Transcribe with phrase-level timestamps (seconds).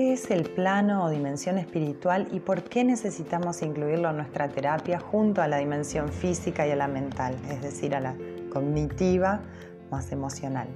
[0.00, 4.98] ¿qué es el plano o dimensión espiritual y por qué necesitamos incluirlo en nuestra terapia
[4.98, 8.14] junto a la dimensión física y a la mental, es decir, a la
[8.50, 9.42] cognitiva
[9.90, 10.68] más emocional?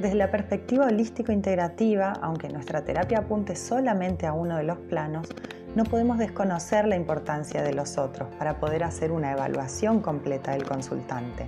[0.00, 5.28] Desde la perspectiva holístico-integrativa, aunque nuestra terapia apunte solamente a uno de los planos,
[5.76, 10.64] no podemos desconocer la importancia de los otros para poder hacer una evaluación completa del
[10.64, 11.46] consultante.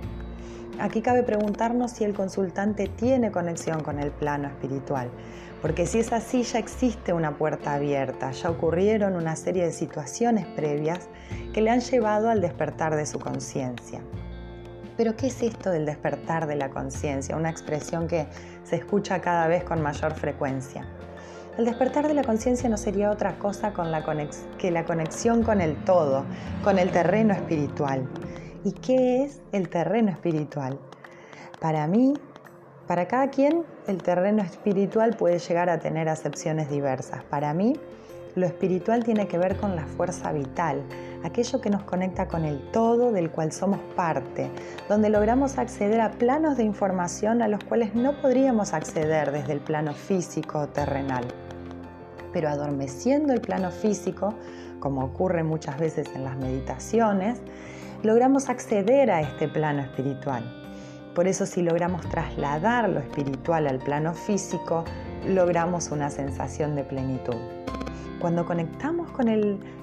[0.79, 5.09] Aquí cabe preguntarnos si el consultante tiene conexión con el plano espiritual,
[5.61, 10.47] porque si es así ya existe una puerta abierta, ya ocurrieron una serie de situaciones
[10.47, 11.07] previas
[11.53, 14.01] que le han llevado al despertar de su conciencia.
[14.97, 17.35] Pero ¿qué es esto del despertar de la conciencia?
[17.35, 18.27] Una expresión que
[18.63, 20.85] se escucha cada vez con mayor frecuencia.
[21.57, 23.73] El despertar de la conciencia no sería otra cosa
[24.57, 26.25] que la conexión con el todo,
[26.63, 28.07] con el terreno espiritual.
[28.63, 30.79] ¿Y qué es el terreno espiritual?
[31.59, 32.13] Para mí,
[32.91, 37.23] para cada quien, el terreno espiritual puede llegar a tener acepciones diversas.
[37.23, 37.79] Para mí,
[38.35, 40.83] lo espiritual tiene que ver con la fuerza vital,
[41.23, 44.51] aquello que nos conecta con el todo del cual somos parte,
[44.89, 49.61] donde logramos acceder a planos de información a los cuales no podríamos acceder desde el
[49.61, 51.23] plano físico o terrenal.
[52.33, 54.33] Pero adormeciendo el plano físico,
[54.81, 57.39] como ocurre muchas veces en las meditaciones,
[58.03, 60.60] logramos acceder a este plano espiritual.
[61.15, 64.85] Por eso si logramos trasladar lo espiritual al plano físico,
[65.27, 67.35] logramos una sensación de plenitud.
[68.21, 69.25] Cuando conectamos con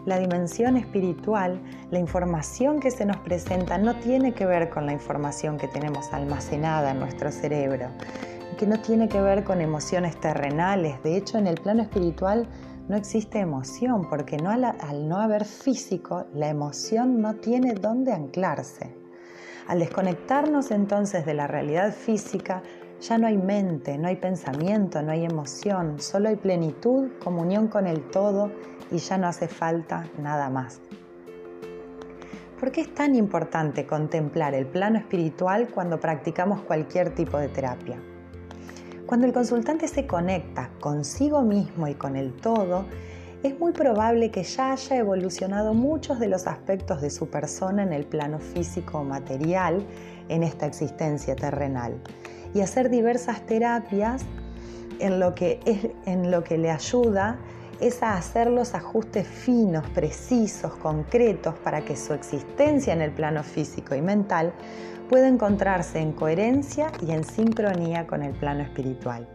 [0.06, 4.92] la dimensión espiritual, la información que se nos presenta no tiene que ver con la
[4.92, 7.88] información que tenemos almacenada en nuestro cerebro,
[8.56, 11.02] que no tiene que ver con emociones terrenales.
[11.02, 12.46] De hecho, en el plano espiritual
[12.88, 19.07] no existe emoción, porque al no haber físico, la emoción no tiene dónde anclarse.
[19.69, 22.62] Al desconectarnos entonces de la realidad física,
[23.02, 27.86] ya no hay mente, no hay pensamiento, no hay emoción, solo hay plenitud, comunión con
[27.86, 28.50] el todo
[28.91, 30.81] y ya no hace falta nada más.
[32.59, 37.98] ¿Por qué es tan importante contemplar el plano espiritual cuando practicamos cualquier tipo de terapia?
[39.04, 42.87] Cuando el consultante se conecta consigo mismo y con el todo,
[43.43, 47.93] es muy probable que ya haya evolucionado muchos de los aspectos de su persona en
[47.93, 49.84] el plano físico o material
[50.28, 51.94] en esta existencia terrenal
[52.54, 54.25] y hacer diversas terapias
[54.98, 55.60] en lo que,
[56.06, 57.38] en lo que le ayuda
[57.81, 63.44] es a hacer los ajustes finos, precisos, concretos para que su existencia en el plano
[63.44, 64.53] físico y mental
[65.09, 69.28] pueda encontrarse en coherencia y en sincronía con el plano espiritual.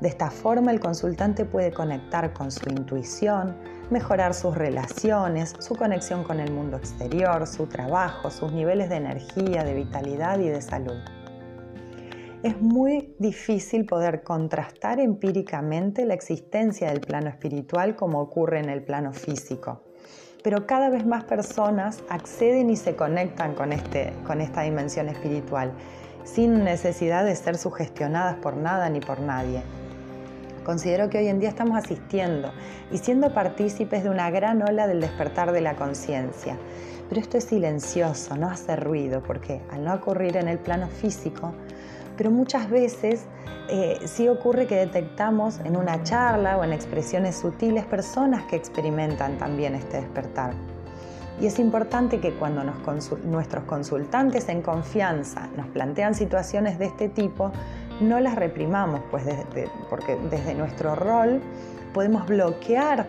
[0.00, 3.56] De esta forma el consultante puede conectar con su intuición,
[3.90, 9.64] mejorar sus relaciones, su conexión con el mundo exterior, su trabajo, sus niveles de energía,
[9.64, 10.98] de vitalidad y de salud
[12.44, 18.82] es muy difícil poder contrastar empíricamente la existencia del plano espiritual como ocurre en el
[18.82, 19.80] plano físico.
[20.42, 25.72] Pero cada vez más personas acceden y se conectan con, este, con esta dimensión espiritual,
[26.24, 29.62] sin necesidad de ser sugestionadas por nada ni por nadie.
[30.64, 32.50] Considero que hoy en día estamos asistiendo
[32.90, 36.56] y siendo partícipes de una gran ola del despertar de la conciencia.
[37.08, 41.52] Pero esto es silencioso, no hace ruido, porque al no ocurrir en el plano físico,
[42.16, 43.26] pero muchas veces
[43.68, 49.36] eh, sí ocurre que detectamos en una charla o en expresiones sutiles personas que experimentan
[49.36, 50.54] también este despertar.
[51.40, 52.62] Y es importante que cuando
[53.24, 57.50] nuestros consultantes en confianza nos plantean situaciones de este tipo,
[58.00, 59.24] no las reprimamos, pues
[59.88, 61.40] porque desde nuestro rol
[61.92, 63.06] podemos bloquear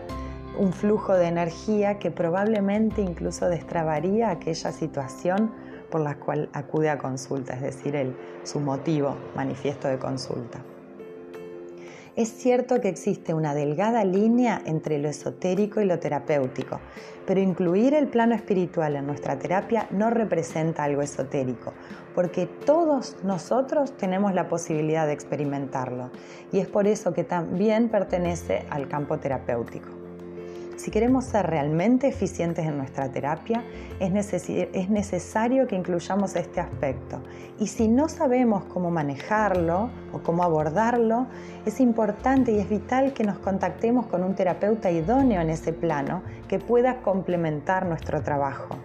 [0.58, 5.52] un flujo de energía que probablemente incluso destrabaría aquella situación
[5.90, 10.60] por la cual acude a consulta, es decir, el, su motivo manifiesto de consulta.
[12.16, 16.80] Es cierto que existe una delgada línea entre lo esotérico y lo terapéutico,
[17.26, 21.74] pero incluir el plano espiritual en nuestra terapia no representa algo esotérico,
[22.14, 26.10] porque todos nosotros tenemos la posibilidad de experimentarlo
[26.52, 30.05] y es por eso que también pertenece al campo terapéutico.
[30.76, 33.64] Si queremos ser realmente eficientes en nuestra terapia,
[33.98, 34.10] es,
[34.90, 37.22] necesario que incluyamos este aspecto.
[37.58, 41.28] Y si no sabemos cómo manejarlo o cómo abordarlo,
[41.64, 46.22] es importante y es vital que nos contactemos con un terapeuta idóneo en ese plano
[46.46, 48.76] que pueda complementar nuestro trabajo.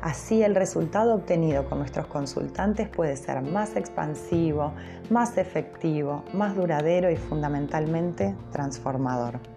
[0.00, 4.72] Así el resultado obtenido con nuestros consultantes puede ser más expansivo,
[5.10, 9.53] más efectivo, más duradero y fundamentalmente transformador.